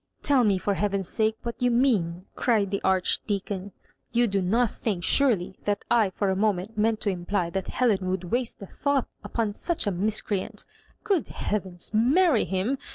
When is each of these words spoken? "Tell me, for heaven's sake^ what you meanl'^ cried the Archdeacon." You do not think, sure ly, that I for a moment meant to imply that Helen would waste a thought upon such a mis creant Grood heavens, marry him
"Tell 0.23 0.43
me, 0.43 0.57
for 0.57 0.73
heaven's 0.73 1.07
sake^ 1.07 1.35
what 1.43 1.61
you 1.61 1.69
meanl'^ 1.69 2.23
cried 2.35 2.71
the 2.71 2.81
Archdeacon." 2.83 3.71
You 4.11 4.25
do 4.25 4.41
not 4.41 4.71
think, 4.71 5.03
sure 5.03 5.35
ly, 5.35 5.53
that 5.65 5.85
I 5.91 6.09
for 6.09 6.31
a 6.31 6.35
moment 6.35 6.75
meant 6.75 7.01
to 7.01 7.11
imply 7.11 7.51
that 7.51 7.67
Helen 7.67 8.09
would 8.09 8.23
waste 8.31 8.59
a 8.63 8.65
thought 8.65 9.05
upon 9.23 9.53
such 9.53 9.85
a 9.85 9.91
mis 9.91 10.19
creant 10.21 10.65
Grood 11.03 11.27
heavens, 11.27 11.91
marry 11.93 12.45
him 12.45 12.79